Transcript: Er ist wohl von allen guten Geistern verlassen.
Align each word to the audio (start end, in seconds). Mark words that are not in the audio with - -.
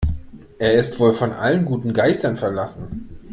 Er 0.57 0.73
ist 0.79 0.99
wohl 0.99 1.13
von 1.13 1.31
allen 1.31 1.63
guten 1.65 1.93
Geistern 1.93 2.35
verlassen. 2.35 3.07